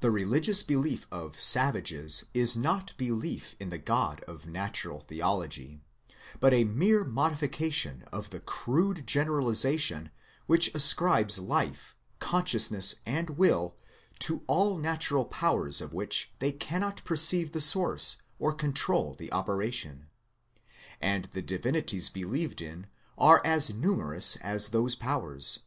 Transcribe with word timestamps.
The 0.00 0.10
religious 0.10 0.62
belief 0.62 1.06
of 1.10 1.38
savages 1.38 2.24
is 2.32 2.56
not 2.56 2.96
be 2.96 3.10
lief 3.10 3.54
in 3.60 3.68
the 3.68 3.76
God 3.76 4.22
of 4.22 4.46
Natural 4.46 5.00
Theology, 5.00 5.82
but 6.40 6.54
a 6.54 6.64
mere 6.64 7.04
mo 7.04 7.28
dification 7.28 8.02
of 8.10 8.30
the 8.30 8.40
crude 8.40 9.06
generalization 9.06 10.10
which 10.46 10.74
ascribes 10.74 11.38
158 11.38 11.74
THEISM 11.74 11.76
life, 11.76 11.96
consciousness 12.18 12.94
and 13.04 13.30
will 13.36 13.76
to 14.20 14.42
all 14.46 14.78
natural 14.78 15.26
powers 15.26 15.82
of 15.82 15.92
which 15.92 16.32
they 16.38 16.52
cannot 16.52 17.04
perceive 17.04 17.52
the 17.52 17.60
source 17.60 18.22
or 18.38 18.54
control 18.54 19.12
the 19.14 19.30
operation. 19.34 20.06
And 20.98 21.26
the 21.26 21.42
divinities 21.42 22.08
believed 22.08 22.62
in 22.62 22.86
are 23.18 23.42
as 23.44 23.68
numerous 23.74 24.36
as 24.36 24.70
those 24.70 24.94
powers. 24.96 25.58